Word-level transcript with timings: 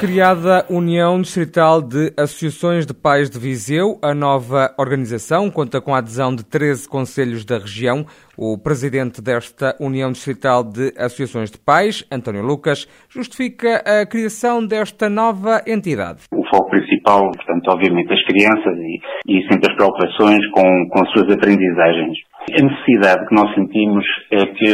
Criada 0.00 0.64
União 0.70 1.20
Distrital 1.20 1.82
de 1.82 2.12
Associações 2.16 2.86
de 2.86 2.94
Pais 2.94 3.28
de 3.28 3.36
Viseu, 3.36 3.98
a 4.00 4.14
nova 4.14 4.72
organização 4.78 5.50
conta 5.50 5.80
com 5.80 5.92
a 5.92 5.98
adesão 5.98 6.32
de 6.36 6.44
13 6.44 6.88
conselhos 6.88 7.44
da 7.44 7.58
região. 7.58 8.06
O 8.36 8.56
presidente 8.56 9.20
desta 9.20 9.74
União 9.80 10.12
Distrital 10.12 10.62
de 10.62 10.92
Associações 10.96 11.50
de 11.50 11.58
Pais, 11.58 12.06
António 12.12 12.42
Lucas, 12.42 12.86
justifica 13.10 13.82
a 13.84 14.06
criação 14.06 14.64
desta 14.64 15.10
nova 15.10 15.62
entidade. 15.66 16.20
O 16.32 16.46
foco 16.48 16.70
principal, 16.70 17.32
portanto, 17.32 17.68
obviamente, 17.68 18.12
as 18.12 18.22
crianças 18.22 18.78
e, 18.78 19.00
e 19.26 19.42
sempre 19.50 19.68
as 19.68 19.76
preocupações 19.76 20.46
com, 20.52 20.88
com 20.90 21.02
as 21.02 21.10
suas 21.10 21.34
aprendizagens. 21.34 22.16
A 22.48 22.62
necessidade 22.62 23.28
que 23.28 23.34
nós 23.34 23.52
sentimos 23.54 24.04
é 24.32 24.46
que, 24.46 24.72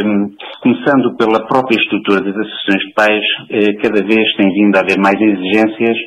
começando 0.61 1.17
pela 1.17 1.45
própria 1.45 1.75
estrutura 1.75 2.21
das 2.21 2.35
associações 2.37 2.87
de 2.87 2.93
pais, 2.93 3.25
eh, 3.49 3.73
cada 3.81 4.05
vez 4.05 4.23
tem 4.37 4.53
vindo 4.53 4.77
a 4.77 4.79
haver 4.79 4.97
mais 4.97 5.14
exigências 5.21 5.97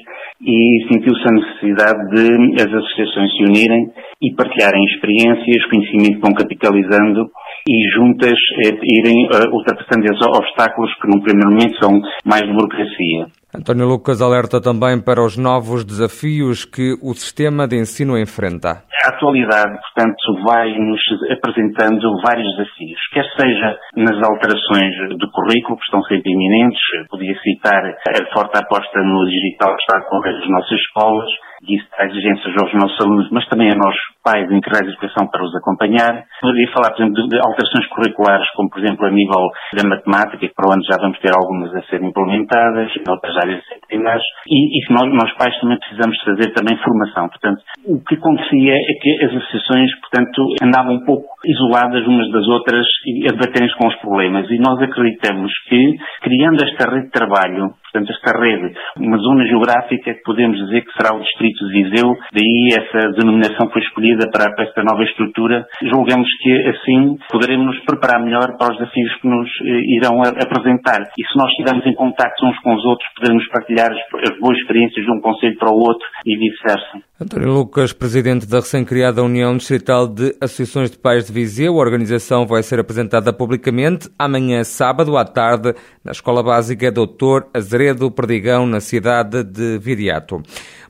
e 0.41 0.87
sentiu-se 0.91 1.29
a 1.29 1.33
necessidade 1.33 2.11
de 2.11 2.63
as 2.63 2.73
associações 2.73 3.31
se 3.33 3.45
unirem 3.45 3.91
e 4.23 4.35
partilharem 4.35 4.85
experiências, 4.85 5.67
conhecimento 5.69 6.15
que 6.15 6.27
vão 6.27 6.35
capitalizando 6.35 7.31
e 7.69 7.89
juntas 7.95 8.39
eh, 8.65 8.79
irem 8.83 9.27
uh, 9.27 9.55
ultrapassando 9.55 10.05
esses 10.05 10.27
obstáculos 10.27 10.91
que 11.01 11.09
num 11.09 11.23
primeiro 11.23 11.51
momento 11.51 11.77
são 11.83 12.01
mais 12.25 12.43
de 12.43 12.53
burocracia. 12.53 13.27
António 13.49 13.87
Lucas 13.89 14.21
alerta 14.21 14.61
também 14.61 15.01
para 15.01 15.25
os 15.25 15.39
novos 15.39 15.83
desafios 15.83 16.67
que 16.67 16.93
o 17.01 17.15
sistema 17.15 17.67
de 17.67 17.81
ensino 17.81 18.19
enfrenta. 18.19 18.85
A 19.05 19.09
atualidade, 19.09 19.73
portanto, 19.81 20.45
vai-nos 20.45 21.01
apresentando 21.33 22.21
vários 22.21 22.45
desafios, 22.57 23.01
quer 23.11 23.25
seja 23.41 23.79
nas 23.97 24.21
alterações 24.21 24.93
do 25.17 25.31
currículo, 25.33 25.79
que 25.79 25.85
estão 25.85 26.03
sempre 26.03 26.31
iminentes, 26.31 26.81
podia 27.09 27.35
citar 27.41 27.83
a 27.87 28.35
forte 28.35 28.59
aposta 28.59 29.01
no 29.01 29.25
digital 29.25 29.75
que 29.75 29.81
está 29.81 29.97
a 29.97 30.07
ocorrer 30.07 30.35
nas 30.41 30.51
nossas 30.51 30.79
escolas, 30.79 31.31
e 31.63 31.77
isso 31.77 31.87
traz 31.91 32.11
exigências 32.13 32.55
aos 32.63 32.73
nossos 32.75 33.01
alunos, 33.01 33.31
mas 33.33 33.49
também 33.49 33.71
a 33.71 33.75
nós 33.75 33.97
pais 34.23 34.47
em 34.51 34.61
de 34.61 34.93
educação 34.93 35.27
para 35.27 35.43
os 35.43 35.55
acompanhar. 35.57 36.23
Poderia 36.41 36.71
falar, 36.73 36.95
por 36.95 37.03
exemplo, 37.03 37.29
de 37.29 37.37
alterações 37.39 37.87
curriculares, 37.89 38.47
como 38.55 38.71
por 38.71 38.79
exemplo 38.79 39.07
a 39.07 39.11
nível 39.11 39.43
da 39.75 39.89
matemática, 39.89 40.39
que 40.39 40.55
para 40.55 40.69
o 40.69 40.73
ano 40.73 40.85
já 40.85 40.97
vamos 41.01 41.19
ter 41.19 41.33
algumas 41.35 41.75
a 41.75 41.83
serem 41.89 42.11
implementadas, 42.11 42.93
em 42.95 43.11
outras 43.11 43.37
áreas 43.39 43.63
disciplinares, 43.63 44.23
e, 44.47 44.79
e 44.79 44.93
nós, 44.93 45.09
nós 45.15 45.33
pais 45.37 45.59
também 45.61 45.79
precisamos 45.79 46.17
fazer 46.23 46.53
também 46.53 46.77
formação. 46.79 47.29
Portanto, 47.29 47.63
o 47.85 48.01
que 48.05 48.15
acontecia 48.17 48.75
é 48.75 48.93
que 49.01 49.25
as 49.25 49.33
associações, 49.35 49.91
portanto, 50.01 50.43
andavam 50.63 50.95
um 50.95 51.05
pouco 51.05 51.29
isoladas 51.45 52.07
umas 52.07 52.31
das 52.31 52.47
outras 52.49 52.87
e 53.07 53.29
a 53.29 53.33
debaterem-se 53.33 53.77
com 53.77 53.89
os 53.89 53.97
problemas. 53.97 54.51
E 54.51 54.59
nós 54.59 54.81
acreditamos 54.83 55.53
que, 55.69 55.97
criando 56.23 56.63
esta 56.65 56.91
rede 56.91 57.07
de 57.07 57.13
trabalho, 57.13 57.75
portanto, 57.99 58.13
esta 58.13 58.39
rede, 58.39 58.75
uma 58.99 59.17
zona 59.19 59.45
geográfica 59.47 60.15
que 60.15 60.23
podemos 60.23 60.57
dizer 60.59 60.83
que 60.83 60.93
será 60.93 61.15
o 61.15 61.21
Distrito 61.21 61.67
de 61.67 61.83
Viseu, 61.83 62.17
daí 62.33 62.69
essa 62.73 63.11
denominação 63.13 63.69
foi 63.71 63.83
escolhida 63.83 64.31
para, 64.31 64.47
esta 64.63 64.83
nova 64.83 65.03
estrutura. 65.03 65.67
Julgamos 65.83 66.29
que 66.43 66.69
assim 66.69 67.19
poderemos 67.31 67.67
nos 67.67 67.85
preparar 67.85 68.23
melhor 68.23 68.57
para 68.57 68.73
os 68.73 68.79
desafios 68.79 69.15
que 69.21 69.29
nos 69.29 69.49
eh, 69.65 69.81
irão 69.97 70.23
apresentar. 70.23 71.03
E 71.19 71.23
se 71.25 71.39
nós 71.39 71.51
estivermos 71.51 71.87
em 71.87 71.95
contato 71.95 72.47
uns 72.47 72.59
com 72.61 72.75
os 72.75 72.85
outros, 72.85 73.09
podemos 73.19 73.47
partilhar 73.49 73.91
as, 73.91 74.31
as 74.31 74.39
boas 74.39 74.57
experiências 74.59 75.05
de 75.05 75.11
um 75.11 75.21
conselho 75.21 75.57
para 75.59 75.71
o 75.71 75.79
outro 75.79 76.07
e 76.25 76.37
vice-versa. 76.37 77.09
António 77.21 77.53
Lucas, 77.53 77.93
presidente 77.93 78.47
da 78.47 78.61
recém-criada 78.61 79.25
União 79.25 79.57
Distrital 79.57 80.07
de 80.07 80.37
Associações 80.41 80.89
de 80.89 80.99
Pais 80.99 81.27
de 81.27 81.33
Viseu, 81.33 81.75
a 81.75 81.81
organização 81.85 82.47
vai 82.47 82.63
ser 82.63 82.79
apresentada 82.79 83.33
publicamente 83.33 84.09
amanhã, 84.17 84.63
sábado, 84.63 85.17
à 85.17 85.25
tarde, 85.25 85.75
na 86.05 86.13
Escola 86.13 86.45
Básica 86.45 86.93
Doutor 86.93 87.49
Azeredo 87.53 88.09
Perdigão, 88.09 88.69
na 88.69 88.79
cidade 88.79 89.43
de 89.43 89.79
Viriato. 89.79 90.41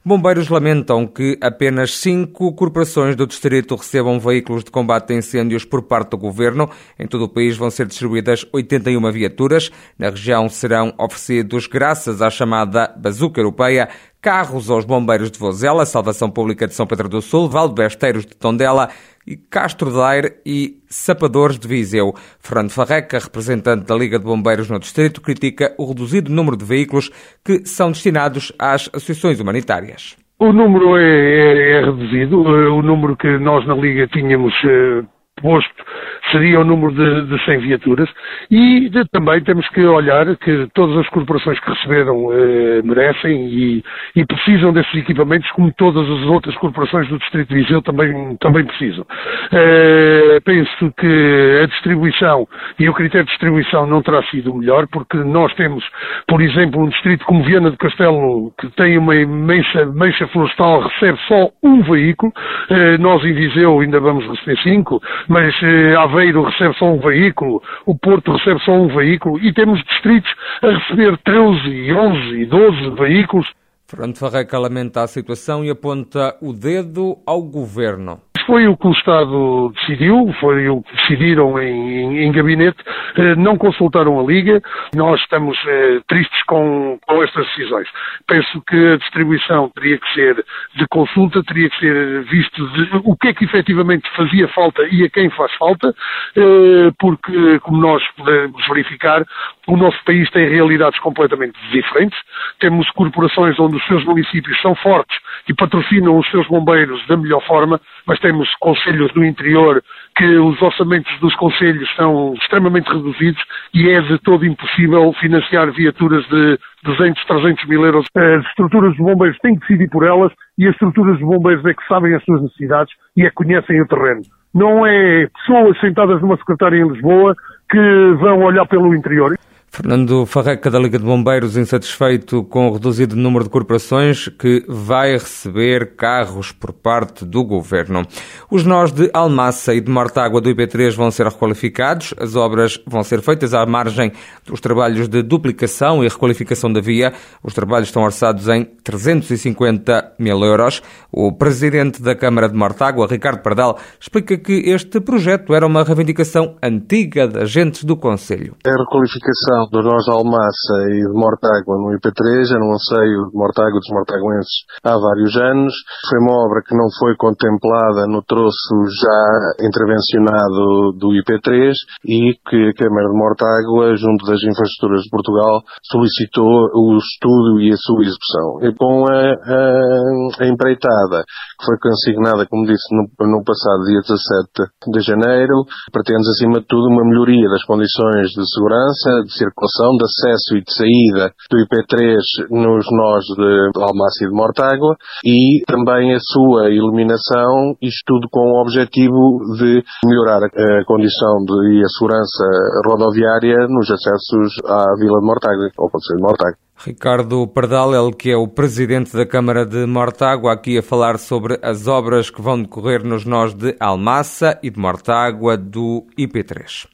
Bombeiros 0.04 0.48
lamentam 0.48 1.06
que 1.06 1.36
apenas 1.41 1.97
cinco 1.97 2.53
corporações 2.53 3.16
do 3.16 3.26
distrito 3.26 3.75
recebam 3.75 4.19
veículos 4.19 4.64
de 4.64 4.70
combate 4.70 5.12
a 5.12 5.16
incêndios 5.16 5.64
por 5.64 5.82
parte 5.82 6.10
do 6.10 6.19
governo. 6.19 6.70
Em 6.98 7.06
todo 7.06 7.25
o 7.25 7.28
país 7.28 7.56
vão 7.56 7.70
ser 7.70 7.86
distribuídas 7.86 8.47
81 8.53 9.10
viaturas. 9.10 9.70
Na 9.98 10.10
região 10.10 10.48
serão 10.48 10.94
oferecidos, 10.98 11.66
graças 11.66 12.22
à 12.22 12.31
chamada 12.31 12.94
Bazuca 12.97 13.41
Europeia, 13.41 13.88
carros 14.20 14.70
aos 14.70 14.84
bombeiros 14.84 15.31
de 15.31 15.38
Vozela, 15.38 15.86
Salvação 15.86 16.30
Pública 16.30 16.66
de 16.66 16.75
São 16.75 16.86
Pedro 16.86 17.09
do 17.09 17.20
Sul, 17.20 17.48
Valdebesteiros 17.48 18.25
de 18.25 18.34
Tondela 18.34 18.88
e 19.28 19.37
Castro 19.37 19.93
Daire 19.93 20.37
e 20.47 20.78
Sapadores 20.87 21.59
de 21.59 21.69
Viseu. 21.69 22.15
Fernando 22.41 22.71
Farreca, 22.71 23.19
representante 23.19 23.84
da 23.84 23.94
Liga 23.94 24.19
de 24.19 24.25
Bombeiros 24.25 24.71
no 24.71 24.78
Distrito, 24.78 25.21
critica 25.21 25.75
o 25.78 25.87
reduzido 25.87 26.33
número 26.33 26.56
de 26.56 26.65
veículos 26.65 27.11
que 27.44 27.66
são 27.66 27.89
destinados 27.91 28.50
às 28.59 28.89
associações 28.89 29.39
humanitárias. 29.39 30.16
O 30.39 30.53
número 30.53 30.97
é, 30.97 31.03
é, 31.03 31.72
é 31.72 31.84
reduzido. 31.84 32.41
O 32.41 32.81
número 32.81 33.16
que 33.16 33.39
nós 33.39 33.66
na 33.66 33.75
Liga 33.75 34.06
tínhamos 34.09 34.55
eh, 34.65 35.03
posto 35.43 35.84
seria 36.31 36.61
o 36.61 36.65
número 36.65 36.93
de, 36.93 37.27
de 37.27 37.44
100 37.44 37.59
viaturas 37.59 38.09
e 38.50 38.89
de, 38.89 39.05
também 39.11 39.41
temos 39.43 39.69
que 39.71 39.84
olhar 39.84 40.37
que 40.37 40.69
todas 40.75 40.97
as 40.99 41.09
corporações 41.09 41.59
que 41.61 41.71
receberam 41.71 42.33
eh, 42.33 42.83
merecem 42.83 43.49
e, 43.49 43.84
e, 44.16 44.25
precisam 44.27 44.72
desses 44.72 44.94
equipamentos 44.94 45.50
como 45.53 45.72
todas 45.72 46.09
as 46.09 46.27
outras 46.27 46.55
corporações 46.56 47.09
do 47.09 47.19
Distrito 47.19 47.49
de 47.49 47.62
Viseu 47.62 47.83
também, 47.83 48.37
também 48.37 48.65
precisam. 48.65 49.06
Eh, 49.53 50.39
penso 50.44 50.93
que 50.97 51.61
a 51.62 51.66
distribuição 51.66 52.47
e 52.78 52.89
o 52.89 52.95
critério 52.95 53.25
de 53.25 53.31
distribuição 53.31 53.87
não 53.87 54.03
terá 54.03 54.22
sido 54.25 54.53
o 54.53 54.59
melhor 54.59 54.87
porque 54.89 55.16
nós 55.19 55.53
temos, 55.55 55.84
por 56.27 56.41
exemplo, 56.41 56.83
um 56.83 56.89
distrito 56.89 57.25
como 57.25 57.45
Viana 57.45 57.71
do 57.71 57.77
Castelo 57.77 58.53
que 58.59 58.69
tem 58.71 58.99
uma 58.99 59.15
imensa 59.16 59.87
mancha 59.87 60.27
florestal 60.28 60.83
recebe 60.83 61.19
só 61.27 61.50
um 61.62 61.83
veículo, 61.83 62.33
eh, 62.71 62.99
nós 62.99 63.25
em 63.25 63.33
Viseu 63.33 63.81
ainda 63.81 64.00
vamos 64.00 64.27
receber 64.27 64.59
cinco, 64.62 65.00
mas 65.28 65.55
eh, 65.62 65.95
Aveiro 66.18 66.42
recebe 66.42 66.76
só 66.76 66.86
um 66.86 66.98
veículo, 66.98 67.62
o 67.86 67.96
Porto 67.96 68.32
recebe 68.32 68.60
só 68.64 68.72
um 68.72 68.88
veículo 68.88 69.38
e 69.38 69.52
temos 69.52 69.80
distritos 69.84 70.28
a 70.62 70.70
receber 70.70 71.16
13, 71.18 71.92
11 71.92 72.42
e 72.42 72.46
12 72.46 72.90
veículos. 72.96 73.46
Fernando 73.86 74.18
Farreca 74.18 74.58
lamenta 74.58 75.02
a 75.02 75.06
situação 75.06 75.64
e 75.64 75.70
aponta 75.70 76.36
o 76.42 76.52
dedo 76.52 77.18
ao 77.24 77.40
governo 77.40 78.20
foi 78.48 78.66
o 78.66 78.78
que 78.78 78.86
o 78.86 78.92
Estado 78.92 79.70
decidiu, 79.75 80.34
foi 80.41 80.70
o 80.70 80.81
que 80.82 80.97
decidiram 80.97 81.60
em, 81.60 81.69
em, 81.69 82.19
em 82.25 82.32
gabinete, 82.32 82.78
eh, 83.14 83.34
não 83.36 83.59
consultaram 83.59 84.19
a 84.19 84.22
Liga, 84.22 84.62
nós 84.97 85.20
estamos 85.20 85.59
eh, 85.66 86.00
tristes 86.09 86.42
com, 86.44 86.98
com 87.06 87.22
estas 87.22 87.47
decisões. 87.48 87.86
Penso 88.26 88.62
que 88.62 88.92
a 88.94 88.97
distribuição 88.97 89.69
teria 89.75 89.98
que 89.98 90.14
ser 90.14 90.42
de 90.76 90.86
consulta, 90.88 91.42
teria 91.42 91.69
que 91.69 91.78
ser 91.78 92.22
visto 92.22 92.66
de, 92.69 93.03
o 93.04 93.14
que 93.19 93.28
é 93.28 93.34
que 93.34 93.44
efetivamente 93.44 94.09
fazia 94.16 94.48
falta 94.48 94.82
e 94.91 95.04
a 95.04 95.10
quem 95.10 95.28
faz 95.28 95.53
falta, 95.56 95.94
eh, 96.34 96.91
porque, 96.98 97.60
como 97.60 97.76
nós 97.76 98.03
podemos 98.16 98.66
verificar, 98.66 99.26
o 99.66 99.76
nosso 99.76 100.03
país 100.06 100.30
tem 100.30 100.48
realidades 100.48 100.98
completamente 101.00 101.59
diferentes. 101.70 102.19
Temos 102.59 102.88
corporações 102.92 103.60
onde 103.60 103.76
os 103.76 103.86
seus 103.86 104.03
municípios 104.06 104.59
são 104.62 104.75
fortes 104.75 105.19
e 105.47 105.53
patrocinam 105.53 106.16
os 106.16 106.26
seus 106.30 106.47
bombeiros 106.47 107.06
da 107.06 107.16
melhor 107.19 107.44
forma, 107.47 107.78
mas 108.08 108.19
temos 108.20 108.48
conselhos 108.58 109.12
do 109.12 109.22
interior 109.22 109.82
que 110.16 110.24
os 110.38 110.60
orçamentos 110.62 111.12
dos 111.20 111.34
conselhos 111.36 111.88
são 111.94 112.32
extremamente 112.41 112.88
reduzidos 112.91 113.41
e 113.74 113.91
é 113.91 114.00
de 114.00 114.19
todo 114.20 114.46
impossível 114.46 115.12
financiar 115.20 115.70
viaturas 115.70 116.26
de 116.28 116.58
200, 116.84 117.22
300 117.26 117.66
mil 117.66 117.84
euros. 117.84 118.06
As 118.16 118.47
estruturas 118.47 118.94
de 118.94 119.02
bombeiros 119.02 119.38
têm 119.41 119.54
que 119.54 119.60
decidir 119.60 119.91
por 119.91 120.04
elas 120.04 120.32
e 120.56 120.66
as 120.66 120.72
estruturas 120.72 121.18
de 121.18 121.24
bombeiros 121.24 121.64
é 121.66 121.74
que 121.74 121.86
sabem 121.86 122.14
as 122.14 122.24
suas 122.24 122.42
necessidades 122.42 122.94
e 123.14 123.26
é 123.26 123.28
que 123.28 123.34
conhecem 123.34 123.80
o 123.83 123.86
terreno. 123.86 124.22
Não 124.54 124.86
é 124.86 125.27
pessoas 125.27 125.78
sentadas 125.78 126.22
numa 126.22 126.38
secretária 126.38 126.78
em 126.78 126.88
Lisboa 126.88 127.36
que 127.71 128.15
vão 128.18 128.42
olhar 128.42 128.66
pelo 128.66 128.94
interior. 128.94 129.36
Fernando 129.70 130.26
Farreca, 130.26 130.70
da 130.70 130.78
Liga 130.78 130.98
de 130.98 131.04
Bombeiros, 131.04 131.56
insatisfeito 131.56 132.42
com 132.44 132.68
o 132.68 132.72
reduzido 132.72 133.15
número 133.15 133.44
de 133.44 133.50
corporações 133.50 134.26
que 134.28 134.65
vai 134.66 135.12
receber 135.12 135.94
carros 135.94 136.50
por 136.50 136.72
parte 136.72 137.24
do 137.24 137.44
governo. 137.44 138.03
Os 138.50 138.65
nós 138.65 138.91
de 138.91 139.10
Almassa 139.12 139.74
e 139.74 139.80
de 139.80 139.91
Mortágua 139.91 140.41
do 140.41 140.50
IP3 140.50 140.97
vão 140.97 141.10
ser 141.10 141.26
requalificados. 141.26 142.12
As 142.18 142.34
obras 142.34 142.80
vão 142.86 143.04
ser 143.04 143.20
feitas 143.20 143.54
à 143.54 143.65
margem 143.66 144.10
dos 144.44 144.60
trabalhos 144.60 145.06
de 145.06 145.22
duplicação 145.22 146.03
e 146.03 146.09
requalificação 146.09 146.72
da 146.72 146.80
via. 146.80 147.12
Os 147.44 147.54
trabalhos 147.54 147.88
estão 147.88 148.03
orçados 148.03 148.48
em 148.48 148.64
350 148.82 150.14
mil 150.18 150.42
euros. 150.42 150.82
O 151.12 151.32
presidente 151.32 152.03
da 152.03 152.16
Câmara 152.16 152.48
de 152.48 152.56
Mortágua, 152.56 153.06
Ricardo 153.09 153.42
Pardal, 153.42 153.78
explica 154.00 154.36
que 154.36 154.71
este 154.71 155.00
projeto 155.00 155.54
era 155.54 155.66
uma 155.66 155.84
reivindicação 155.84 156.56
antiga 156.62 157.28
de 157.28 157.38
agentes 157.38 157.84
do 157.84 157.97
Conselho. 157.97 158.56
A 158.66 158.71
requalificação 158.71 159.58
dos 159.66 159.84
nós 159.84 160.05
de 160.05 160.13
Almassa 160.13 160.77
e 160.95 161.03
de 161.03 161.16
Mortágua 161.19 161.75
no 161.75 161.91
IP3, 161.99 162.55
era 162.55 162.63
um 162.63 162.72
anseio 162.72 163.31
de 163.31 163.34
Mortágua 163.34 163.81
dos 163.81 163.91
mortaguenses 163.91 164.55
há 164.84 164.95
vários 164.95 165.34
anos. 165.37 165.75
Foi 166.09 166.19
uma 166.21 166.47
obra 166.47 166.63
que 166.63 166.77
não 166.77 166.87
foi 166.99 167.16
contemplada 167.16 168.07
no 168.07 168.22
troço 168.22 168.75
já 168.87 169.66
intervencionado 169.66 170.95
do 170.95 171.10
IP3 171.19 171.75
e 172.07 172.39
que 172.47 172.60
a 172.71 172.75
Câmara 172.78 173.09
de 173.09 173.19
Mortágua, 173.19 173.97
junto 173.97 174.25
das 174.27 174.43
infraestruturas 174.45 175.03
de 175.03 175.10
Portugal, 175.10 175.63
solicitou 175.91 176.47
o 176.47 176.97
estudo 176.97 177.60
e 177.60 177.72
a 177.72 177.77
sua 177.77 178.03
execução. 178.05 178.47
E 178.63 178.75
com 178.75 179.05
a, 179.10 179.34
a, 179.34 180.45
a 180.45 180.47
empreitada, 180.47 181.25
que 181.59 181.66
foi 181.66 181.77
consignada, 181.83 182.47
como 182.47 182.66
disse, 182.66 182.87
no, 182.95 183.09
no 183.27 183.43
passado 183.43 183.83
dia 183.89 184.01
17 184.05 184.93
de 184.93 185.01
janeiro, 185.01 185.65
pretende 185.93 186.28
acima 186.28 186.60
de 186.60 186.66
tudo 186.66 186.89
uma 186.89 187.05
melhoria 187.05 187.49
das 187.49 187.65
condições 187.65 188.28
de 188.31 188.45
segurança, 188.55 189.10
de 189.25 189.33
circulação, 189.48 189.97
de 189.97 190.04
acesso 190.04 190.56
e 190.56 190.62
de 190.62 190.72
saída 190.72 191.33
do 191.50 191.56
IP3 191.59 192.21
nos 192.50 192.86
nós 192.92 193.24
de 193.24 193.80
Almácia 193.80 194.27
e 194.27 194.28
de 194.28 194.34
Mortágua 194.34 194.97
e 195.24 195.62
também 195.66 196.15
a 196.15 196.21
sua 196.21 196.68
eliminação, 196.68 197.74
isto 197.83 198.04
tudo 198.06 198.28
com 198.30 198.41
o 198.41 198.62
objetivo 198.62 199.41
de 199.59 199.83
melhorar 200.04 200.45
a 200.45 200.84
condição 200.86 201.45
de, 201.45 201.78
e 201.78 201.83
a 201.83 201.89
segurança 201.89 202.45
rodoviária 202.86 203.66
nos 203.68 203.91
acessos 203.91 204.54
à 204.65 204.95
Vila 204.98 205.21
de 205.21 205.27
Mortágua, 205.27 205.71
ao 205.78 205.91
Conselho 205.91 206.16
de 206.16 206.22
Mortágua. 206.22 206.56
Ricardo 206.80 207.47
Pardal, 207.48 207.92
ele 207.92 208.15
que 208.15 208.30
é 208.30 208.36
o 208.36 208.47
presidente 208.47 209.16
da 209.16 209.27
Câmara 209.27 209.66
de 209.66 209.84
Mortágua, 209.84 210.53
aqui 210.53 210.78
a 210.78 210.83
falar 210.83 211.18
sobre 211.18 211.59
as 211.60 211.89
obras 211.89 212.30
que 212.30 212.41
vão 212.41 212.62
decorrer 212.62 213.04
nos 213.04 213.24
nós 213.24 213.53
de 213.53 213.74
Almassa 213.80 214.59
e 214.62 214.71
de 214.71 214.78
Mortágua 214.78 215.56
do 215.56 216.06
IP3. 216.16 216.86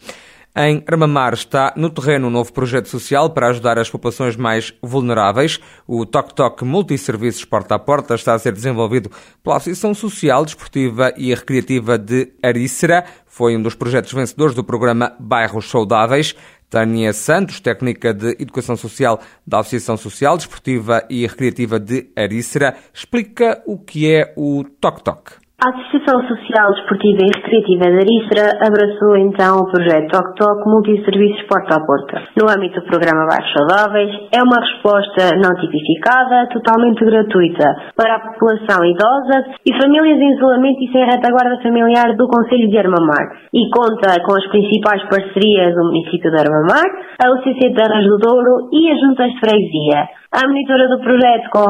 Em 0.57 0.85
Armamar 0.87 1.35
está 1.35 1.75
no 1.77 1.91
terreno 1.91 2.29
um 2.29 2.31
novo 2.31 2.53
projeto 2.53 2.89
social 2.89 3.29
para 3.31 3.49
ajudar 3.49 3.77
as 3.77 3.91
populações 3.91 4.37
mais 4.37 4.73
vulneráveis. 4.81 5.59
O 5.85 6.07
Toc 6.07 6.31
Toc 6.31 6.63
Multisserviços 6.63 7.45
Porta 7.45 7.75
a 7.75 7.79
Porta 7.79 8.15
está 8.15 8.35
a 8.35 8.39
ser 8.39 8.53
desenvolvido 8.53 9.11
pela 9.43 9.57
Associação 9.57 9.93
Social, 9.93 10.45
Desportiva 10.45 11.13
e 11.17 11.35
Recreativa 11.35 11.99
de 11.99 12.33
Arícera. 12.41 13.05
Foi 13.27 13.57
um 13.57 13.63
dos 13.63 13.75
projetos 13.75 14.13
vencedores 14.13 14.55
do 14.55 14.63
programa 14.63 15.17
Bairros 15.19 15.69
Saudáveis. 15.69 16.37
Tânia 16.71 17.13
Santos, 17.13 17.59
técnica 17.59 18.15
de 18.15 18.37
Educação 18.39 18.77
Social 18.77 19.21
da 19.45 19.59
Associação 19.59 19.97
Social, 19.97 20.37
Desportiva 20.37 21.05
e 21.11 21.27
Recreativa 21.27 21.81
de 21.81 22.13
Arícera, 22.15 22.77
explica 22.93 23.61
o 23.67 23.77
que 23.77 24.09
é 24.09 24.33
o 24.37 24.63
Toc 24.81 25.03
Toc. 25.03 25.44
A 25.55 25.71
Associação 25.71 26.19
Social 26.27 26.75
Desportiva 26.75 27.23
e 27.23 27.31
Recreativa 27.31 27.87
da 27.87 28.03
Arícera 28.03 28.59
abraçou 28.59 29.17
então 29.17 29.63
o 29.63 29.71
projeto 29.71 30.11
Toc 30.11 30.35
Toc 30.35 30.67
Multisserviços 30.67 31.47
Porta 31.47 31.79
a 31.79 31.87
Porta. 31.87 32.27
No 32.35 32.51
âmbito 32.51 32.83
do 32.83 32.87
programa 32.91 33.25
Bairros 33.31 33.55
Saudáveis, 33.55 34.11
é 34.35 34.43
uma 34.43 34.59
resposta 34.59 35.31
não 35.39 35.55
tipificada, 35.55 36.51
totalmente 36.51 37.07
gratuita, 37.07 37.71
para 37.95 38.17
a 38.17 38.21
população 38.35 38.85
idosa 38.85 39.55
e 39.65 39.71
famílias 39.81 40.19
em 40.19 40.35
isolamento 40.35 40.83
e 40.83 40.91
sem 40.91 41.07
retaguarda 41.07 41.63
familiar 41.63 42.17
do 42.19 42.27
Conselho 42.27 42.69
de 42.69 42.77
Armamar 42.77 43.47
e 43.55 43.71
conta 43.71 44.11
com 44.27 44.35
as 44.35 44.47
principais 44.51 45.07
parcerias 45.07 45.73
do 45.73 45.87
município 45.87 46.35
de 46.35 46.41
Armamar, 46.45 46.85
a 47.23 47.31
UCC 47.31 47.73
Terras 47.73 48.05
do 48.05 48.19
Douro 48.19 48.69
e 48.75 48.91
as 48.91 48.99
Juntas 48.99 49.31
de 49.31 49.39
Freguesia. 49.39 50.24
A 50.35 50.49
monitora 50.49 50.89
do 50.89 50.99
projeto 50.99 51.49
com 51.53 51.63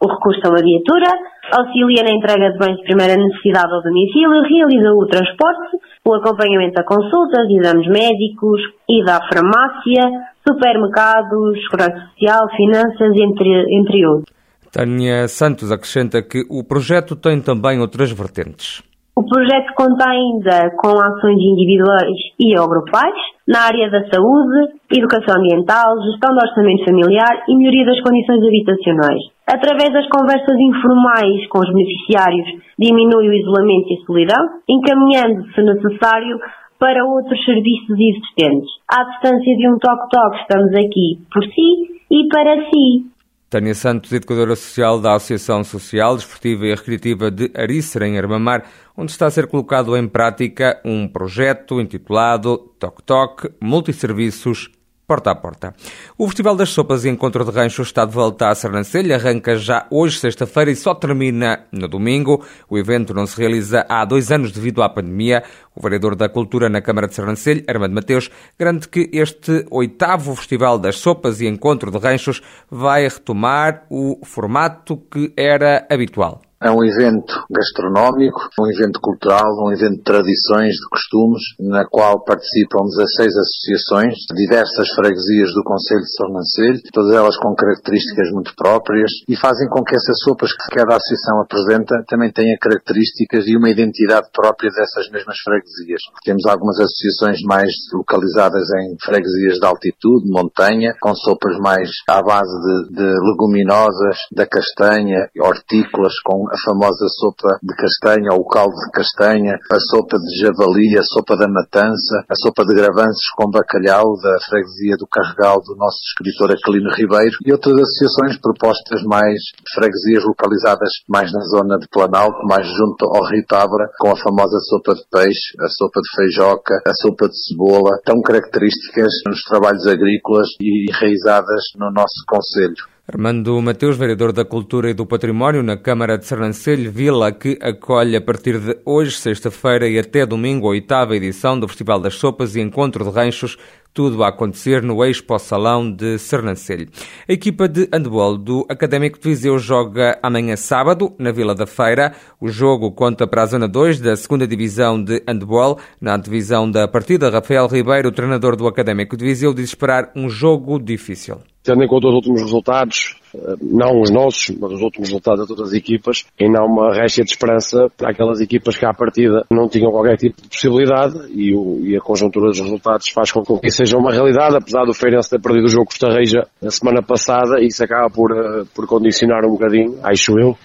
o 0.00 0.08
recurso 0.08 0.40
a 0.46 0.48
uma 0.48 0.62
viatura, 0.64 1.06
auxilia 1.52 2.02
na 2.02 2.16
entrega 2.16 2.50
de 2.50 2.58
bens 2.58 2.78
de 2.78 2.84
primeira 2.84 3.14
necessidade 3.14 3.70
ao 3.70 3.82
domicílio, 3.82 4.40
realiza 4.40 4.90
o 4.94 5.04
transporte, 5.04 5.76
o 6.02 6.14
acompanhamento 6.14 6.80
a 6.80 6.84
consultas, 6.84 7.46
exames 7.50 7.86
médicos, 7.86 8.62
ida 8.88 9.18
à 9.18 9.28
farmácia, 9.28 10.32
supermercados, 10.48 11.60
segurança 11.68 12.08
social, 12.08 12.48
finanças, 12.56 13.12
entre, 13.20 13.76
entre 13.76 14.06
outros. 14.06 14.34
Tânia 14.72 15.28
Santos 15.28 15.70
acrescenta 15.70 16.22
que 16.22 16.42
o 16.48 16.64
projeto 16.64 17.16
tem 17.16 17.42
também 17.42 17.80
outras 17.80 18.10
vertentes. 18.12 18.82
O 19.16 19.24
projeto 19.24 19.72
conta 19.72 20.10
ainda 20.10 20.76
com 20.76 20.92
ações 20.92 21.40
individuais 21.40 22.20
e 22.38 22.52
ou 22.60 22.68
grupais 22.68 23.16
na 23.48 23.64
área 23.64 23.88
da 23.90 24.04
saúde, 24.12 24.76
educação 24.92 25.40
ambiental, 25.40 25.96
gestão 26.04 26.36
do 26.36 26.44
orçamento 26.44 26.84
familiar 26.84 27.32
e 27.48 27.56
melhoria 27.56 27.86
das 27.86 28.00
condições 28.02 28.44
habitacionais. 28.44 29.22
Através 29.48 29.90
das 29.90 30.06
conversas 30.12 30.60
informais 30.60 31.48
com 31.48 31.60
os 31.60 31.72
beneficiários, 31.72 32.60
diminui 32.78 33.30
o 33.30 33.32
isolamento 33.32 33.88
e 33.88 33.96
a 33.96 34.04
solidão, 34.04 34.42
encaminhando, 34.68 35.48
se 35.48 35.62
necessário, 35.62 36.38
para 36.78 37.06
outros 37.06 37.42
serviços 37.42 37.96
existentes. 37.96 38.68
À 38.84 39.02
distância 39.02 39.56
de 39.56 39.66
um 39.66 39.78
toque-toque, 39.78 40.44
estamos 40.44 40.72
aqui 40.76 41.24
por 41.32 41.42
si 41.42 42.04
e 42.10 42.28
para 42.28 42.68
si. 42.68 43.15
Tânia 43.56 43.74
Santos, 43.74 44.12
educadora 44.12 44.54
social 44.54 45.00
da 45.00 45.14
Associação 45.14 45.64
Social, 45.64 46.14
Desportiva 46.14 46.66
e 46.66 46.74
Recreativa 46.74 47.30
de 47.30 47.50
Arícera, 47.54 48.06
em 48.06 48.18
Armamar, 48.18 48.66
onde 48.94 49.12
está 49.12 49.24
a 49.24 49.30
ser 49.30 49.46
colocado 49.46 49.96
em 49.96 50.06
prática 50.06 50.78
um 50.84 51.08
projeto 51.08 51.80
intitulado 51.80 52.58
Toc 52.78 53.00
Toc 53.00 53.46
Multisserviços 53.58 54.70
porta 55.06 55.30
a 55.30 55.34
porta. 55.34 55.74
O 56.18 56.26
Festival 56.26 56.56
das 56.56 56.70
Sopas 56.70 57.04
e 57.04 57.08
Encontro 57.08 57.44
de 57.44 57.50
Ranchos 57.50 57.88
está 57.88 58.04
de 58.04 58.12
volta 58.12 58.48
à 58.48 58.54
Sernancelha, 58.54 59.16
arranca 59.16 59.56
já 59.56 59.86
hoje, 59.90 60.18
sexta-feira, 60.18 60.70
e 60.70 60.76
só 60.76 60.94
termina 60.94 61.66
no 61.70 61.86
domingo. 61.86 62.44
O 62.68 62.76
evento 62.76 63.14
não 63.14 63.26
se 63.26 63.38
realiza 63.38 63.86
há 63.88 64.04
dois 64.04 64.32
anos 64.32 64.50
devido 64.50 64.82
à 64.82 64.88
pandemia. 64.88 65.44
O 65.74 65.80
vereador 65.80 66.16
da 66.16 66.28
Cultura 66.28 66.68
na 66.68 66.80
Câmara 66.80 67.06
de 67.06 67.14
Sernancelha, 67.14 67.64
Armando 67.68 67.94
Mateus, 67.94 68.30
garante 68.58 68.88
que 68.88 69.08
este 69.12 69.66
oitavo 69.70 70.34
Festival 70.34 70.78
das 70.78 70.96
Sopas 70.96 71.40
e 71.40 71.46
Encontro 71.46 71.90
de 71.90 71.98
Ranchos 71.98 72.42
vai 72.70 73.04
retomar 73.04 73.84
o 73.88 74.18
formato 74.24 74.96
que 75.10 75.32
era 75.36 75.86
habitual. 75.90 76.45
É 76.62 76.70
um 76.70 76.82
evento 76.82 77.44
gastronómico, 77.50 78.48
um 78.58 78.66
evento 78.66 78.98
cultural, 79.00 79.44
um 79.60 79.72
evento 79.72 79.96
de 79.96 80.02
tradições, 80.02 80.72
de 80.72 80.88
costumes, 80.88 81.42
na 81.60 81.84
qual 81.84 82.24
participam 82.24 82.80
16 82.88 83.28
associações, 83.36 84.14
diversas 84.34 84.88
freguesias 84.96 85.52
do 85.52 85.62
Conselho 85.62 86.00
de 86.00 86.16
Sornancelo, 86.16 86.80
todas 86.92 87.14
elas 87.14 87.36
com 87.36 87.54
características 87.54 88.30
muito 88.32 88.54
próprias 88.56 89.10
e 89.28 89.36
fazem 89.36 89.68
com 89.68 89.84
que 89.84 89.94
essas 89.94 90.16
sopas 90.24 90.50
que 90.52 90.74
cada 90.74 90.96
associação 90.96 91.42
apresenta 91.42 92.02
também 92.08 92.32
tenham 92.32 92.56
características 92.58 93.46
e 93.46 93.56
uma 93.56 93.68
identidade 93.68 94.28
própria 94.32 94.70
dessas 94.70 95.10
mesmas 95.10 95.36
freguesias. 95.44 96.00
Temos 96.24 96.46
algumas 96.46 96.80
associações 96.80 97.42
mais 97.42 97.70
localizadas 97.92 98.64
em 98.80 98.96
freguesias 99.04 99.58
de 99.58 99.66
altitude, 99.66 100.30
montanha, 100.30 100.94
com 101.02 101.14
sopas 101.14 101.58
mais 101.58 101.90
à 102.08 102.22
base 102.22 102.48
de, 102.48 102.96
de 102.96 103.12
leguminosas, 103.28 104.16
da 104.32 104.46
castanha, 104.46 105.28
hortícolas, 105.38 106.14
com 106.24 106.45
a 106.50 106.58
famosa 106.64 107.06
sopa 107.20 107.58
de 107.62 107.74
castanha 107.74 108.32
ou 108.32 108.40
o 108.40 108.48
caldo 108.48 108.74
de 108.74 108.90
castanha, 108.92 109.58
a 109.70 109.80
sopa 109.80 110.18
de 110.18 110.40
javali, 110.40 110.98
a 110.98 111.02
sopa 111.02 111.36
da 111.36 111.48
matança, 111.48 112.24
a 112.28 112.34
sopa 112.34 112.64
de 112.64 112.74
gravanços 112.74 113.26
com 113.36 113.50
bacalhau 113.50 114.16
da 114.20 114.38
freguesia 114.48 114.96
do 114.96 115.06
Carregal 115.06 115.60
do 115.62 115.76
nosso 115.76 115.98
escritor 116.10 116.52
Aquilino 116.52 116.90
Ribeiro 116.94 117.36
e 117.44 117.52
outras 117.52 117.74
associações 117.74 118.40
propostas 118.40 119.02
mais 119.04 119.38
freguesias 119.74 120.24
localizadas 120.24 120.90
mais 121.08 121.32
na 121.32 121.40
zona 121.44 121.78
de 121.78 121.88
Planalto, 121.88 122.46
mais 122.46 122.66
junto 122.66 123.06
ao 123.06 123.24
Rio 123.26 123.44
Tábora, 123.46 123.88
com 123.98 124.10
a 124.10 124.16
famosa 124.16 124.58
sopa 124.68 124.94
de 124.94 125.02
peixe, 125.10 125.54
a 125.60 125.68
sopa 125.68 126.00
de 126.00 126.10
feijoca, 126.16 126.74
a 126.86 126.94
sopa 126.94 127.28
de 127.28 127.36
cebola, 127.36 127.98
tão 128.04 128.20
características 128.22 129.12
nos 129.26 129.42
trabalhos 129.42 129.86
agrícolas 129.86 130.48
e 130.60 130.90
enraizadas 130.90 131.62
no 131.76 131.90
nosso 131.90 132.24
Conselho. 132.26 132.95
Armando 133.08 133.62
Mateus, 133.62 133.96
vereador 133.96 134.32
da 134.32 134.44
Cultura 134.44 134.90
e 134.90 134.94
do 134.94 135.06
Património 135.06 135.62
na 135.62 135.76
Câmara 135.76 136.18
de 136.18 136.26
Sernancelho, 136.26 136.90
vila 136.90 137.30
que 137.30 137.56
acolhe 137.62 138.16
a 138.16 138.20
partir 138.20 138.58
de 138.58 138.76
hoje, 138.84 139.12
sexta-feira 139.12 139.88
e 139.88 139.96
até 139.96 140.26
domingo, 140.26 140.66
a 140.66 140.70
oitava 140.70 141.14
edição 141.14 141.56
do 141.56 141.68
Festival 141.68 142.00
das 142.00 142.16
Sopas 142.16 142.56
e 142.56 142.60
Encontro 142.60 143.04
de 143.04 143.10
Ranchos, 143.10 143.56
tudo 143.96 144.22
a 144.22 144.28
acontecer 144.28 144.82
no 144.82 145.02
Expo 145.02 145.38
Salão 145.38 145.90
de 145.90 146.18
Sernancelho. 146.18 146.86
A 147.26 147.32
equipa 147.32 147.66
de 147.66 147.88
handball 147.90 148.36
do 148.36 148.66
Académico 148.68 149.18
de 149.18 149.26
Viseu 149.26 149.58
joga 149.58 150.18
amanhã 150.22 150.54
sábado, 150.54 151.14
na 151.18 151.32
Vila 151.32 151.54
da 151.54 151.66
Feira. 151.66 152.12
O 152.38 152.48
jogo 152.50 152.92
conta 152.92 153.26
para 153.26 153.44
a 153.44 153.46
Zona 153.46 153.66
2 153.66 153.98
da 154.00 154.10
2 154.10 154.46
Divisão 154.46 155.02
de 155.02 155.22
Handball. 155.26 155.78
Na 155.98 156.18
divisão 156.18 156.70
da 156.70 156.86
partida, 156.86 157.30
Rafael 157.30 157.66
Ribeiro, 157.68 158.12
treinador 158.12 158.54
do 158.54 158.68
Académico 158.68 159.16
de 159.16 159.24
Viseu, 159.24 159.54
diz 159.54 159.70
esperar 159.70 160.12
um 160.14 160.28
jogo 160.28 160.78
difícil 160.78 161.38
tendo 161.66 161.82
em 161.82 161.88
conta 161.88 162.06
os 162.06 162.14
últimos 162.14 162.42
resultados, 162.42 163.16
não 163.60 164.00
os 164.00 164.10
nossos, 164.10 164.56
mas 164.58 164.72
os 164.72 164.80
últimos 164.80 165.08
resultados 165.08 165.42
de 165.42 165.48
todas 165.48 165.70
as 165.70 165.74
equipas, 165.74 166.24
ainda 166.40 166.60
há 166.60 166.64
uma 166.64 166.94
récia 166.94 167.24
de 167.24 167.30
esperança 167.30 167.88
para 167.96 168.10
aquelas 168.10 168.40
equipas 168.40 168.76
que 168.76 168.84
à 168.84 168.92
partida 168.92 169.44
não 169.50 169.68
tinham 169.68 169.90
qualquer 169.90 170.16
tipo 170.16 170.40
de 170.42 170.48
possibilidade 170.48 171.14
e, 171.32 171.54
o, 171.54 171.80
e 171.84 171.96
a 171.96 172.00
conjuntura 172.00 172.48
dos 172.48 172.60
resultados 172.60 173.08
faz 173.10 173.30
com 173.32 173.42
que 173.42 173.66
isso 173.66 173.78
seja 173.78 173.96
uma 173.96 174.12
realidade, 174.12 174.56
apesar 174.56 174.84
do 174.84 174.94
Feirense 174.94 175.30
ter 175.30 175.40
perdido 175.40 175.66
o 175.66 175.68
jogo 175.68 175.86
Costa 175.86 176.08
Reja 176.08 176.46
na 176.60 176.70
semana 176.70 177.02
passada, 177.02 177.60
isso 177.60 177.82
acaba 177.82 178.10
por, 178.10 178.32
uh, 178.32 178.66
por 178.74 178.86
condicionar 178.86 179.44
um 179.44 179.52
bocadinho, 179.52 179.98
acho 180.02 180.38
eu, 180.38 180.56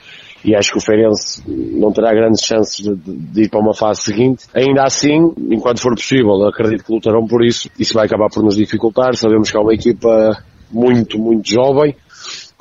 e 0.43 0.55
acho 0.55 0.71
que 0.71 0.77
o 0.77 0.81
Feirense 0.81 1.43
não 1.47 1.91
terá 1.91 2.11
grandes 2.13 2.43
chances 2.43 2.83
de, 2.83 2.95
de 2.95 3.43
ir 3.43 3.49
para 3.49 3.59
uma 3.59 3.75
fase 3.75 4.01
seguinte. 4.01 4.45
Ainda 4.55 4.83
assim, 4.83 5.31
enquanto 5.51 5.79
for 5.79 5.93
possível, 5.93 6.47
acredito 6.47 6.83
que 6.83 6.91
lutarão 6.91 7.27
por 7.27 7.45
isso. 7.45 7.69
Isso 7.77 7.93
vai 7.93 8.07
acabar 8.07 8.27
por 8.27 8.43
nos 8.43 8.55
dificultar. 8.55 9.15
Sabemos 9.15 9.51
que 9.51 9.57
é 9.57 9.59
uma 9.59 9.73
equipa 9.73 10.43
muito, 10.71 11.19
muito 11.19 11.47
jovem, 11.47 11.95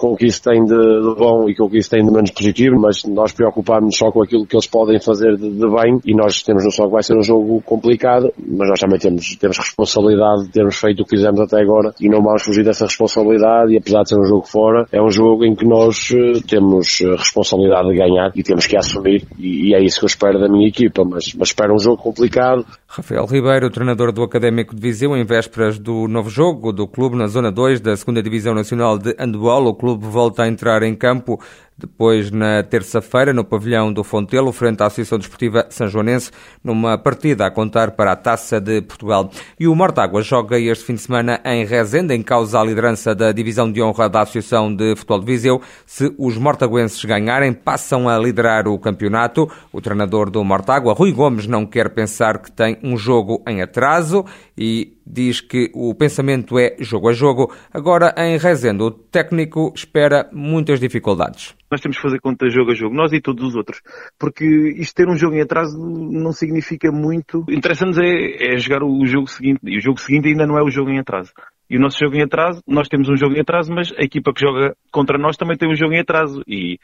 com 0.01 0.13
o 0.13 0.17
que 0.17 0.25
isso 0.25 0.43
tem 0.43 0.65
de, 0.65 0.75
de, 0.75 1.15
bom 1.15 1.47
e 1.47 1.55
com 1.55 1.65
o 1.65 1.71
que 1.71 1.77
isso 1.77 1.91
tem 1.91 2.03
de 2.03 2.11
menos 2.11 2.31
positivo, 2.31 2.81
mas 2.81 3.05
nós 3.05 3.33
preocupamos 3.33 3.95
só 3.95 4.11
com 4.11 4.23
aquilo 4.23 4.47
que 4.47 4.57
eles 4.57 4.67
podem 4.67 4.99
fazer 4.99 5.37
de, 5.37 5.51
de, 5.51 5.69
bem 5.69 6.01
e 6.07 6.15
nós 6.15 6.43
temos 6.43 6.65
noção 6.65 6.87
que 6.87 6.93
vai 6.93 7.03
ser 7.03 7.19
um 7.19 7.23
jogo 7.23 7.61
complicado, 7.61 8.33
mas 8.39 8.67
nós 8.71 8.81
também 8.81 8.99
temos, 8.99 9.37
temos 9.37 9.59
responsabilidade 9.59 10.45
de 10.45 10.53
termos 10.53 10.77
feito 10.77 11.03
o 11.03 11.05
que 11.05 11.17
fizemos 11.17 11.39
até 11.39 11.61
agora 11.61 11.93
e 12.01 12.09
não 12.09 12.23
vamos 12.23 12.43
fugir 12.43 12.65
dessa 12.65 12.87
responsabilidade 12.87 13.75
e 13.75 13.77
apesar 13.77 14.03
de 14.03 14.09
ser 14.09 14.19
um 14.19 14.25
jogo 14.25 14.49
fora, 14.49 14.87
é 14.91 15.03
um 15.03 15.11
jogo 15.11 15.45
em 15.45 15.55
que 15.55 15.67
nós 15.67 16.11
eh, 16.15 16.41
temos 16.49 17.03
eh, 17.03 17.17
responsabilidade 17.17 17.89
de 17.91 17.99
ganhar 17.99 18.33
e 18.35 18.43
temos 18.43 18.67
que 18.67 18.79
assumir 18.79 19.27
e, 19.39 19.69
e 19.69 19.75
é 19.75 19.83
isso 19.83 19.99
que 19.99 20.07
eu 20.07 20.09
espero 20.09 20.41
da 20.41 20.49
minha 20.49 20.67
equipa, 20.67 21.05
mas, 21.05 21.35
mas 21.35 21.49
espero 21.49 21.75
um 21.75 21.79
jogo 21.79 21.99
complicado. 22.03 22.65
Rafael 22.87 23.27
Ribeiro, 23.27 23.69
treinador 23.69 24.13
do 24.13 24.23
Académico 24.23 24.75
de 24.75 24.81
Viseu, 24.81 25.15
em 25.15 25.25
vésperas 25.25 25.79
do 25.79 26.09
novo 26.09 26.31
jogo 26.31 26.73
do 26.73 26.89
clube 26.89 27.17
na 27.17 27.27
Zona 27.27 27.53
2 27.53 27.81
da 27.81 27.91
2 27.91 28.23
Divisão 28.25 28.55
Nacional 28.55 28.97
de 28.99 29.15
Handball, 29.19 29.67
o 29.67 29.75
clube 29.75 29.90
clube 29.91 30.07
volta 30.07 30.45
a 30.45 30.49
entrar 30.49 30.83
em 30.83 30.95
campo 30.95 31.41
depois, 31.81 32.31
na 32.31 32.63
terça-feira, 32.63 33.33
no 33.33 33.45
pavilhão 33.45 33.93
do 33.93 34.05
Fontelo, 34.05 34.53
frente 34.53 34.83
à 34.83 34.87
Associação 34.87 35.19
Desportiva 35.19 35.67
Sanjoanense, 35.71 36.31
numa 36.63 36.99
partida 36.99 37.47
a 37.47 37.51
contar 37.51 37.93
para 37.93 38.13
a 38.13 38.17
Taça 38.17 38.61
de 38.61 38.83
Portugal. 38.83 39.31
E 39.59 39.67
o 39.67 39.75
Mortágua 39.75 40.23
joga 40.23 40.59
este 40.59 40.85
fim 40.85 40.95
de 40.95 41.01
semana 41.01 41.41
em 41.45 41.65
Rezende, 41.65 42.15
em 42.15 42.23
causa 42.23 42.61
a 42.61 42.65
liderança 42.65 43.15
da 43.15 43.33
Divisão 43.33 43.71
de 43.73 43.83
Honra 43.83 44.09
da 44.09 44.21
Associação 44.21 44.75
de 44.75 44.95
Futebol 44.95 45.21
de 45.21 45.27
Viseu. 45.27 45.63
Se 45.87 46.15
os 46.19 46.37
mortaguenses 46.37 47.03
ganharem, 47.05 47.53
passam 47.53 48.09
a 48.09 48.19
liderar 48.19 48.69
o 48.69 48.79
campeonato. 48.79 49.51
O 49.73 49.81
treinador 49.81 50.31
do 50.31 50.45
Mortágua, 50.45 50.93
Rui 50.93 51.13
Gomes, 51.13 51.47
não 51.47 51.65
quer 51.65 51.89
pensar 51.91 52.39
que 52.39 52.53
tem 52.53 52.79
um 52.83 52.97
jogo 52.97 53.43
em 53.49 53.63
atraso 53.63 54.25
e 54.57 54.99
diz 55.07 55.41
que 55.41 55.71
o 55.75 55.95
pensamento 55.95 56.59
é 56.59 56.77
jogo 56.79 57.09
a 57.09 57.13
jogo. 57.13 57.51
Agora, 57.73 58.15
em 58.19 58.37
Rezende, 58.37 58.83
o 58.83 58.91
técnico 58.91 59.73
espera 59.75 60.29
muitas 60.33 60.79
dificuldades 60.79 61.55
nós 61.71 61.81
temos 61.81 61.97
que 61.97 62.03
fazer 62.03 62.21
conta 62.21 62.49
jogo 62.49 62.73
a 62.73 62.75
jogo, 62.75 62.95
nós 62.95 63.13
e 63.13 63.21
todos 63.21 63.45
os 63.45 63.55
outros. 63.55 63.81
Porque 64.19 64.45
isto 64.77 64.95
ter 64.95 65.09
um 65.09 65.17
jogo 65.17 65.37
em 65.37 65.43
atraso 65.43 65.79
não 65.79 66.33
significa 66.33 66.91
muito. 66.91 67.45
Interessa-nos 67.49 67.99
é, 67.99 68.55
é 68.55 68.59
jogar 68.59 68.83
o 68.83 69.07
jogo 69.07 69.29
seguinte, 69.29 69.61
e 69.65 69.79
o 69.79 69.81
jogo 69.81 70.01
seguinte 70.01 70.29
ainda 70.29 70.47
não 70.47 70.59
é 70.59 70.63
o 70.63 70.71
jogo 70.71 70.91
em 70.91 70.99
atraso. 70.99 71.33
E 71.69 71.77
o 71.77 71.81
nosso 71.81 71.99
jogo 72.01 72.17
em 72.17 72.23
atraso, 72.23 72.61
nós 72.67 72.89
temos 72.89 73.09
um 73.09 73.17
jogo 73.17 73.37
em 73.37 73.41
atraso, 73.41 73.73
mas 73.73 73.93
a 73.93 74.03
equipa 74.03 74.33
que 74.35 74.45
joga 74.45 74.75
contra 74.91 75.17
nós 75.17 75.37
também 75.37 75.57
tem 75.57 75.71
um 75.71 75.77
jogo 75.77 75.95
em 75.95 76.01
atraso. 76.01 76.43
E 76.49 76.81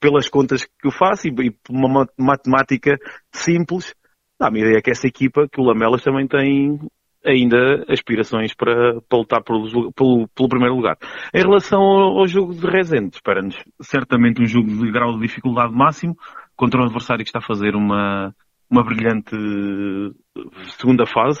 pelas 0.00 0.30
contas 0.30 0.64
que 0.64 0.86
eu 0.86 0.90
faço 0.90 1.28
e, 1.28 1.50
por 1.50 1.76
uma 1.76 2.06
matemática 2.16 2.96
simples, 3.30 3.94
dá-me 4.40 4.60
a 4.60 4.64
ideia 4.64 4.82
que 4.82 4.90
essa 4.90 5.06
equipa, 5.06 5.46
que 5.46 5.60
o 5.60 5.64
Lamelas 5.64 6.02
também 6.02 6.26
tem 6.26 6.78
ainda 7.24 7.84
aspirações 7.88 8.54
para, 8.54 9.00
para 9.02 9.18
lutar 9.18 9.42
pelo, 9.42 9.92
pelo, 9.92 10.28
pelo, 10.28 10.48
primeiro 10.48 10.74
lugar. 10.74 10.96
Em 11.34 11.40
relação 11.40 11.80
ao, 11.80 12.18
ao 12.18 12.26
jogo 12.26 12.54
de 12.54 12.66
Rezende, 12.66 13.14
espera-nos 13.14 13.56
certamente 13.80 14.40
um 14.40 14.46
jogo 14.46 14.68
de 14.68 14.90
grau 14.90 15.14
de 15.14 15.20
dificuldade 15.20 15.72
máximo 15.72 16.16
contra 16.56 16.80
um 16.80 16.84
adversário 16.84 17.24
que 17.24 17.28
está 17.28 17.38
a 17.38 17.46
fazer 17.46 17.74
uma, 17.74 18.34
uma 18.70 18.82
brilhante 18.82 19.34
segunda 20.78 21.06
fase 21.06 21.40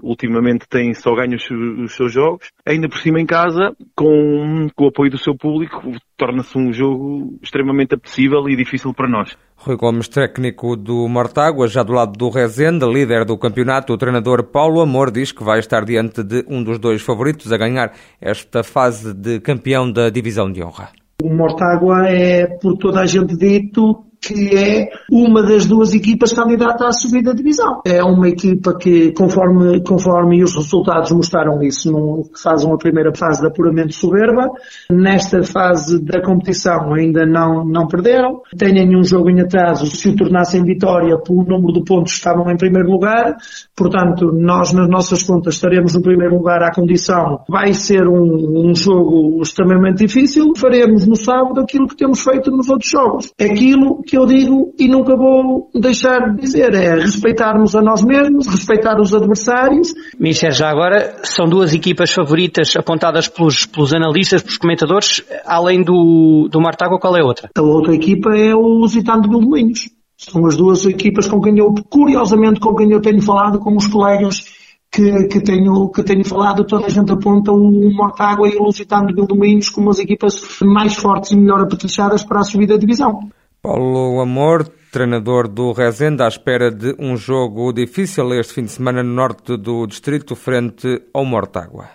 ultimamente 0.00 0.66
tem 0.68 0.94
só 0.94 1.14
ganho 1.14 1.36
os, 1.36 1.50
os, 1.50 1.94
seus 1.94 2.12
jogos, 2.12 2.48
ainda 2.66 2.88
por 2.88 2.98
cima 2.98 3.20
em 3.20 3.26
casa, 3.26 3.74
com, 3.96 4.68
com 4.74 4.84
o 4.84 4.88
apoio 4.88 5.10
do 5.10 5.18
seu 5.18 5.36
público, 5.36 5.80
torna-se 6.16 6.56
um 6.56 6.72
jogo 6.72 7.38
extremamente 7.42 7.94
apetecível 7.94 8.48
e 8.48 8.56
difícil 8.56 8.94
para 8.94 9.08
nós. 9.08 9.36
Rui 9.56 9.76
Gomes, 9.76 10.08
técnico 10.08 10.76
do 10.76 11.06
Mortágua, 11.08 11.68
já 11.68 11.82
do 11.82 11.92
lado 11.92 12.12
do 12.18 12.30
Rezende, 12.30 12.84
líder 12.84 13.24
do 13.24 13.38
campeonato, 13.38 13.92
o 13.92 13.98
treinador 13.98 14.44
Paulo 14.44 14.80
Amor 14.80 15.10
diz 15.10 15.30
que 15.30 15.44
vai 15.44 15.58
estar 15.58 15.84
diante 15.84 16.22
de 16.22 16.44
um 16.48 16.62
dos 16.62 16.78
dois 16.78 17.02
favoritos 17.02 17.52
a 17.52 17.56
ganhar 17.56 17.92
esta 18.20 18.64
fase 18.64 19.14
de 19.14 19.40
campeão 19.40 19.90
da 19.90 20.10
divisão 20.10 20.50
de 20.50 20.62
honra. 20.62 20.90
O 21.22 21.32
Mortágua 21.32 22.08
é, 22.08 22.46
por 22.46 22.76
toda 22.76 23.00
a 23.00 23.06
gente 23.06 23.36
dito, 23.36 24.04
que 24.22 24.56
é 24.56 24.88
uma 25.10 25.42
das 25.42 25.66
duas 25.66 25.92
equipas 25.92 26.32
candidata 26.32 26.86
à 26.86 26.92
subida 26.92 27.32
da 27.32 27.36
divisão. 27.36 27.82
É 27.84 28.02
uma 28.04 28.28
equipa 28.28 28.78
que, 28.78 29.10
conforme, 29.12 29.82
conforme 29.82 30.44
os 30.44 30.54
resultados 30.54 31.10
mostraram 31.10 31.60
isso, 31.60 31.90
no, 31.90 32.30
fazem 32.40 32.72
a 32.72 32.76
primeira 32.76 33.12
fase 33.14 33.40
de 33.40 33.48
apuramento 33.48 33.92
soberba. 33.94 34.48
Nesta 34.88 35.42
fase 35.42 36.00
da 36.02 36.22
competição 36.22 36.94
ainda 36.94 37.26
não, 37.26 37.64
não 37.64 37.88
perderam. 37.88 38.42
Têm 38.56 38.72
nenhum 38.72 39.02
jogo 39.02 39.28
em 39.28 39.40
atraso. 39.40 39.86
Se 39.86 40.10
o 40.10 40.16
tornassem 40.16 40.62
vitória 40.62 41.18
pelo 41.18 41.44
número 41.44 41.72
de 41.72 41.84
pontos 41.84 42.12
estavam 42.12 42.48
em 42.48 42.56
primeiro 42.56 42.88
lugar. 42.88 43.36
Portanto, 43.74 44.30
nós 44.32 44.72
nas 44.72 44.88
nossas 44.88 45.24
contas 45.24 45.54
estaremos 45.54 45.94
no 45.94 46.02
primeiro 46.02 46.36
lugar 46.36 46.62
à 46.62 46.72
condição. 46.72 47.40
Vai 47.48 47.72
ser 47.74 48.06
um, 48.06 48.70
um 48.70 48.74
jogo 48.74 49.42
extremamente 49.42 50.06
difícil. 50.06 50.52
Faremos 50.56 51.06
no 51.08 51.16
sábado 51.16 51.60
aquilo 51.60 51.88
que 51.88 51.96
temos 51.96 52.22
feito 52.22 52.52
nos 52.52 52.68
outros 52.68 52.90
jogos. 52.90 53.32
Aquilo 53.40 54.00
que 54.12 54.18
eu 54.18 54.26
digo 54.26 54.74
e 54.78 54.86
nunca 54.88 55.16
vou 55.16 55.70
deixar 55.74 56.34
de 56.34 56.42
dizer 56.42 56.74
é 56.74 56.96
respeitarmos 56.96 57.74
a 57.74 57.80
nós 57.80 58.02
mesmos, 58.02 58.46
respeitar 58.46 59.00
os 59.00 59.14
adversários. 59.14 59.94
Michel, 60.20 60.50
já 60.50 60.68
agora 60.68 61.16
são 61.22 61.48
duas 61.48 61.72
equipas 61.72 62.12
favoritas 62.12 62.76
apontadas 62.76 63.26
pelos, 63.26 63.64
pelos 63.64 63.94
analistas, 63.94 64.42
pelos 64.42 64.58
comentadores, 64.58 65.24
além 65.46 65.82
do, 65.82 66.46
do 66.52 66.60
Martágua, 66.60 67.00
qual 67.00 67.16
é 67.16 67.22
a 67.22 67.24
outra? 67.24 67.48
A 67.56 67.62
outra 67.62 67.94
equipa 67.94 68.36
é 68.36 68.54
o 68.54 68.60
Lusitano 68.60 69.22
de 69.22 69.30
Bildoinhos. 69.30 69.88
São 70.14 70.44
as 70.44 70.58
duas 70.58 70.84
equipas 70.84 71.26
com 71.26 71.40
quem 71.40 71.58
eu, 71.58 71.74
curiosamente, 71.88 72.60
com 72.60 72.74
quem 72.74 72.92
eu 72.92 73.00
tenho 73.00 73.22
falado, 73.22 73.60
com 73.60 73.74
os 73.74 73.86
colegas 73.86 74.44
que, 74.90 75.24
que, 75.28 75.40
tenho, 75.40 75.88
que 75.88 76.02
tenho 76.02 76.22
falado, 76.22 76.66
toda 76.66 76.84
a 76.84 76.90
gente 76.90 77.10
aponta 77.10 77.50
o 77.50 77.90
Mortágua 77.94 78.46
e 78.46 78.56
o 78.56 78.64
Lusitano 78.64 79.06
de 79.06 79.14
Bildoinhos 79.14 79.70
como 79.70 79.88
as 79.88 79.98
equipas 79.98 80.58
mais 80.60 80.96
fortes 80.96 81.30
e 81.30 81.36
melhor 81.36 81.62
apetrechadas 81.62 82.22
para 82.22 82.40
a 82.40 82.44
subida 82.44 82.74
da 82.74 82.78
divisão. 82.78 83.30
Paulo 83.62 84.20
Amor, 84.20 84.66
treinador 84.90 85.46
do 85.46 85.70
Rezende, 85.70 86.24
à 86.24 86.26
espera 86.26 86.68
de 86.68 86.96
um 86.98 87.16
jogo 87.16 87.72
difícil 87.72 88.34
este 88.34 88.54
fim 88.54 88.64
de 88.64 88.72
semana 88.72 89.04
no 89.04 89.14
norte 89.14 89.56
do 89.56 89.86
distrito, 89.86 90.34
frente 90.34 91.00
ao 91.14 91.24
Mortágua. 91.24 91.90